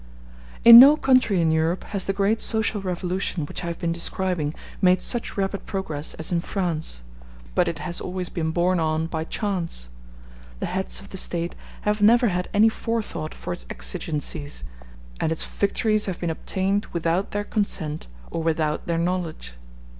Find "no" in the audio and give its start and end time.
0.79-0.97